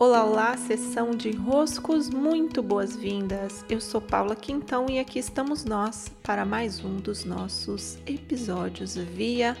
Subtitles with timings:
[0.00, 3.64] Olá, olá, sessão de roscos, muito boas-vindas.
[3.68, 9.56] Eu sou Paula Quintão e aqui estamos nós para mais um dos nossos episódios via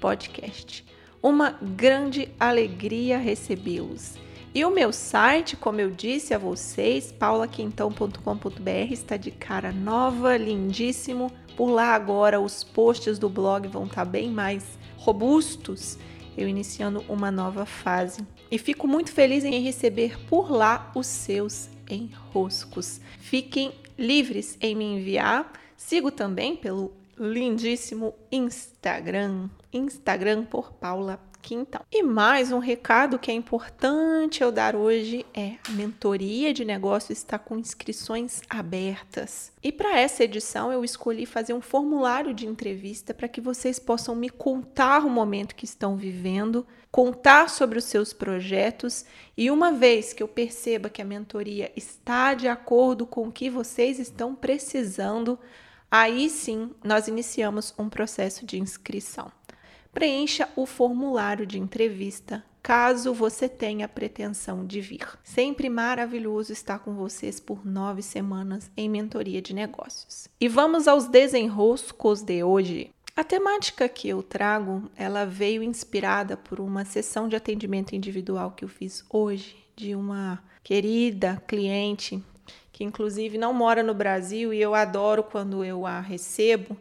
[0.00, 0.82] podcast.
[1.22, 4.14] Uma grande alegria recebê-los.
[4.54, 11.30] E o meu site, como eu disse a vocês, paulaquintão.com.br está de cara nova, lindíssimo.
[11.54, 14.64] Por lá agora os posts do blog vão estar bem mais
[14.96, 15.98] robustos
[16.36, 18.26] eu iniciando uma nova fase.
[18.50, 23.00] E fico muito feliz em receber por lá os seus enroscos.
[23.18, 25.52] Fiquem livres em me enviar.
[25.76, 31.82] Sigo também pelo lindíssimo Instagram, Instagram por Paula Quintão.
[31.90, 37.12] E mais um recado que é importante eu dar hoje é a mentoria de negócio
[37.12, 39.52] está com inscrições abertas.
[39.60, 44.14] E para essa edição eu escolhi fazer um formulário de entrevista para que vocês possam
[44.14, 49.04] me contar o momento que estão vivendo, contar sobre os seus projetos
[49.36, 53.50] e uma vez que eu perceba que a mentoria está de acordo com o que
[53.50, 55.38] vocês estão precisando,
[55.92, 59.30] aí sim nós iniciamos um processo de inscrição
[59.92, 65.06] preencha o formulário de entrevista caso você tenha pretensão de vir.
[65.24, 70.28] Sempre maravilhoso estar com vocês por nove semanas em mentoria de negócios.
[70.40, 72.90] E vamos aos desenroscos de hoje.
[73.16, 78.64] A temática que eu trago, ela veio inspirada por uma sessão de atendimento individual que
[78.64, 82.22] eu fiz hoje de uma querida cliente
[82.82, 86.76] inclusive não mora no Brasil e eu adoro quando eu a recebo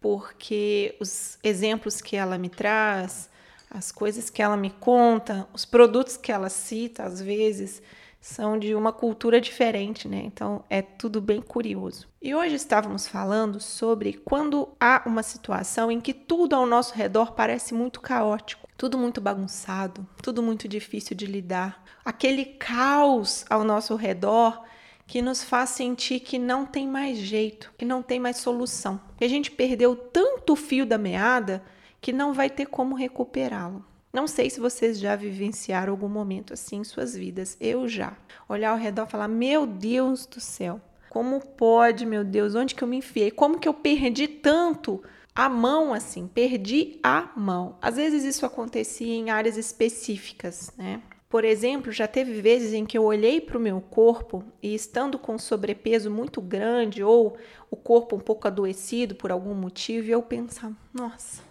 [0.00, 3.28] porque os exemplos que ela me traz,
[3.70, 7.82] as coisas que ela me conta, os produtos que ela cita, às vezes,
[8.20, 10.22] são de uma cultura diferente, né?
[10.24, 12.08] Então é tudo bem curioso.
[12.20, 17.32] E hoje estávamos falando sobre quando há uma situação em que tudo ao nosso redor
[17.32, 21.84] parece muito caótico, tudo muito bagunçado, tudo muito difícil de lidar.
[22.04, 24.62] Aquele caos ao nosso redor
[25.08, 29.00] que nos faz sentir que não tem mais jeito, que não tem mais solução.
[29.16, 31.64] Que a gente perdeu tanto o fio da meada
[31.98, 33.82] que não vai ter como recuperá-lo.
[34.12, 37.56] Não sei se vocês já vivenciaram algum momento assim em suas vidas.
[37.58, 38.18] Eu já.
[38.46, 40.78] Olhar ao redor e falar: Meu Deus do céu,
[41.08, 43.30] como pode, meu Deus, onde que eu me enfiei?
[43.30, 45.02] Como que eu perdi tanto
[45.34, 46.28] a mão assim?
[46.28, 47.78] Perdi a mão.
[47.80, 51.00] Às vezes isso acontecia em áreas específicas, né?
[51.28, 55.18] Por exemplo, já teve vezes em que eu olhei para o meu corpo e, estando
[55.18, 57.36] com sobrepeso muito grande ou
[57.70, 61.42] o corpo um pouco adoecido por algum motivo, eu pensava: nossa,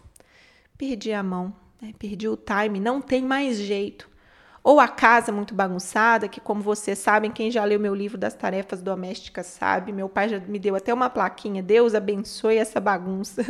[0.77, 1.93] perdi a mão, né?
[1.99, 4.09] perdi o time, não tem mais jeito.
[4.63, 8.33] Ou a casa muito bagunçada, que, como vocês sabem, quem já leu meu livro das
[8.33, 13.45] tarefas domésticas sabe, meu pai já me deu até uma plaquinha: Deus abençoe essa bagunça.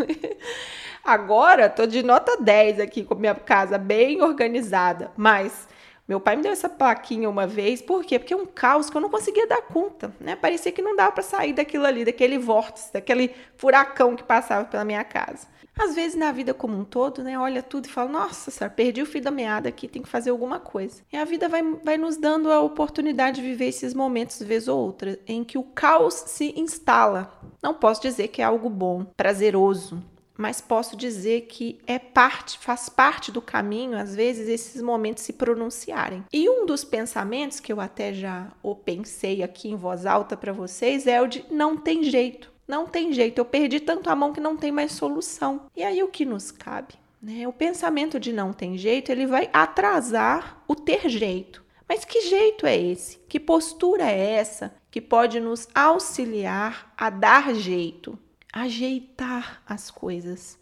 [1.04, 5.68] Agora, tô de nota 10 aqui com minha casa bem organizada, mas
[6.08, 8.18] meu pai me deu essa plaquinha uma vez, por quê?
[8.18, 10.36] Porque é um caos que eu não conseguia dar conta, né?
[10.36, 14.86] Parecia que não dava para sair daquilo ali, daquele vórtice, daquele furacão que passava pela
[14.86, 15.48] minha casa.
[15.78, 19.02] Às vezes na vida como um todo, né, olha tudo e fala: "Nossa, senhora, perdi
[19.02, 21.02] o fio da meada aqui, tem que fazer alguma coisa".
[21.12, 24.80] E a vida vai, vai nos dando a oportunidade de viver esses momentos vez ou
[24.80, 27.32] outra em que o caos se instala.
[27.62, 30.02] Não posso dizer que é algo bom, prazeroso,
[30.38, 35.34] mas posso dizer que é parte, faz parte do caminho, às vezes, esses momentos se
[35.34, 36.24] pronunciarem.
[36.32, 40.54] E um dos pensamentos que eu até já o pensei aqui em voz alta para
[40.54, 42.56] vocês é o de não tem jeito.
[42.68, 45.68] Não tem jeito, eu perdi tanto a mão que não tem mais solução.
[45.76, 46.96] E aí o que nos cabe?
[47.22, 47.48] Né?
[47.48, 51.64] O pensamento de não tem jeito, ele vai atrasar o ter jeito.
[51.88, 53.18] Mas que jeito é esse?
[53.30, 58.20] Que postura é essa que pode nos auxiliar a dar jeito?
[58.62, 60.58] Ajeitar as coisas.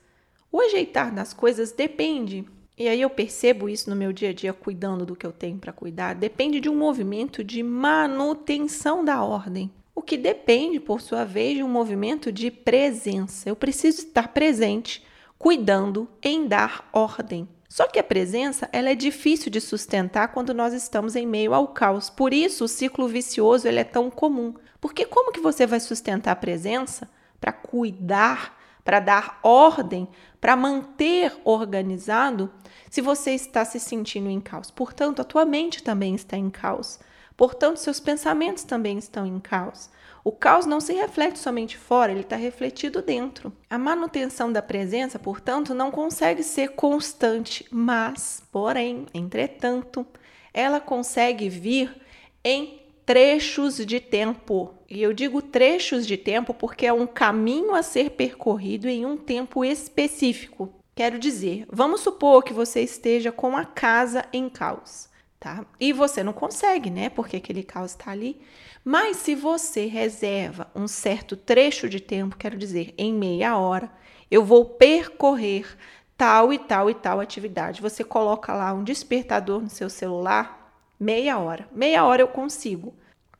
[0.51, 2.45] O ajeitar das coisas depende,
[2.77, 5.57] e aí eu percebo isso no meu dia a dia, cuidando do que eu tenho
[5.57, 9.71] para cuidar, depende de um movimento de manutenção da ordem.
[9.93, 13.47] O que depende, por sua vez, de um movimento de presença.
[13.47, 15.01] Eu preciso estar presente,
[15.39, 17.47] cuidando em dar ordem.
[17.69, 21.69] Só que a presença ela é difícil de sustentar quando nós estamos em meio ao
[21.69, 22.09] caos.
[22.09, 24.53] Por isso o ciclo vicioso ele é tão comum.
[24.81, 27.09] Porque como que você vai sustentar a presença
[27.39, 30.07] para cuidar, para dar ordem,
[30.39, 32.51] para manter organizado,
[32.89, 34.69] se você está se sentindo em caos.
[34.69, 36.99] Portanto, a tua mente também está em caos.
[37.35, 39.89] Portanto, seus pensamentos também estão em caos.
[40.23, 43.53] O caos não se reflete somente fora, ele está refletido dentro.
[43.69, 50.05] A manutenção da presença, portanto, não consegue ser constante, mas, porém, entretanto,
[50.53, 52.01] ela consegue vir
[52.43, 54.73] em trechos de tempo.
[54.89, 59.15] E eu digo trechos de tempo porque é um caminho a ser percorrido em um
[59.15, 60.73] tempo específico.
[60.95, 65.09] Quero dizer, vamos supor que você esteja com a casa em caos.
[65.39, 65.65] tá?
[65.79, 67.09] E você não consegue, né?
[67.09, 68.41] Porque aquele caos está ali.
[68.83, 73.91] Mas se você reserva um certo trecho de tempo, quero dizer, em meia hora,
[74.31, 75.77] eu vou percorrer
[76.17, 77.81] tal e tal e tal atividade.
[77.81, 80.54] Você coloca lá um despertador no seu celular,
[80.99, 81.67] meia hora.
[81.71, 82.93] Meia hora eu consigo.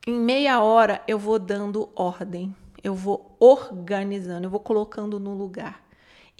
[0.07, 5.84] Em meia hora eu vou dando ordem, eu vou organizando, eu vou colocando no lugar.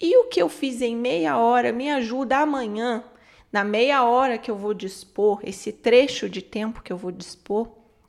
[0.00, 3.02] E o que eu fiz em meia hora me ajuda amanhã,
[3.50, 7.68] na meia hora que eu vou dispor, esse trecho de tempo que eu vou dispor,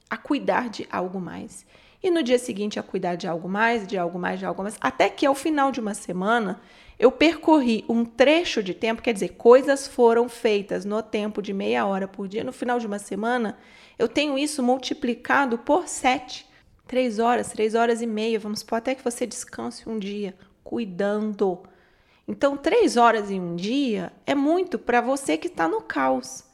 [0.10, 1.65] a cuidar de algo mais.
[2.01, 4.77] E no dia seguinte a cuidar de algo mais, de algo mais, de algo mais,
[4.79, 6.61] até que ao final de uma semana
[6.99, 11.85] eu percorri um trecho de tempo, quer dizer, coisas foram feitas no tempo de meia
[11.85, 12.44] hora por dia.
[12.44, 13.57] No final de uma semana,
[13.99, 16.47] eu tenho isso multiplicado por sete.
[16.88, 18.39] Três horas, três horas e meia.
[18.39, 21.61] Vamos supor até que você descanse um dia, cuidando.
[22.27, 26.46] Então, três horas em um dia é muito para você que está no caos.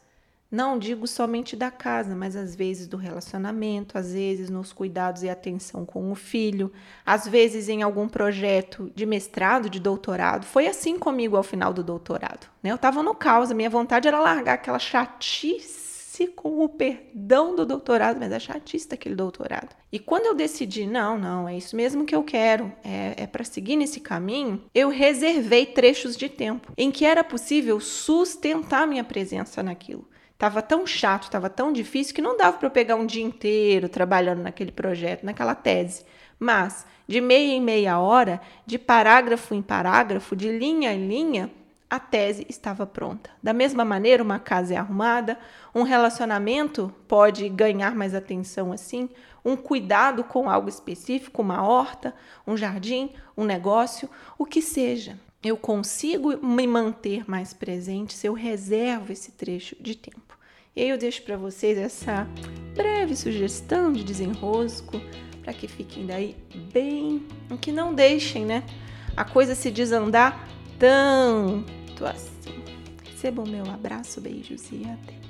[0.53, 5.29] Não digo somente da casa, mas às vezes do relacionamento, às vezes nos cuidados e
[5.29, 6.71] atenção com o filho,
[7.03, 10.45] às vezes em algum projeto de mestrado, de doutorado.
[10.45, 12.45] Foi assim comigo ao final do doutorado.
[12.61, 12.69] Né?
[12.69, 17.65] Eu estava no caos, a minha vontade era largar aquela chatice com o perdão do
[17.65, 19.75] doutorado, mas a chatice daquele doutorado.
[19.91, 23.43] E quando eu decidi, não, não, é isso mesmo que eu quero, é, é para
[23.43, 29.63] seguir nesse caminho, eu reservei trechos de tempo em que era possível sustentar minha presença
[29.63, 30.12] naquilo.
[30.43, 33.87] Tava tão chato, tava tão difícil que não dava para eu pegar um dia inteiro
[33.87, 36.03] trabalhando naquele projeto, naquela tese.
[36.37, 41.49] Mas de meia em meia hora, de parágrafo em parágrafo, de linha em linha,
[41.89, 43.29] a tese estava pronta.
[43.41, 45.39] Da mesma maneira, uma casa é arrumada,
[45.73, 49.09] um relacionamento pode ganhar mais atenção assim,
[49.45, 52.13] um cuidado com algo específico, uma horta,
[52.45, 58.33] um jardim, um negócio, o que seja eu consigo me manter mais presente se eu
[58.33, 60.37] reservo esse trecho de tempo.
[60.75, 62.27] E aí eu deixo para vocês essa
[62.73, 64.99] breve sugestão de desenrosco
[65.43, 66.35] para que fiquem daí
[66.71, 67.25] bem,
[67.61, 68.63] que não deixem, né,
[69.15, 70.47] a coisa se desandar
[70.79, 72.63] tanto assim.
[73.03, 75.22] Recebam meu abraço, beijos e até.